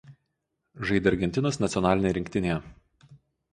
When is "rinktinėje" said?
2.19-2.59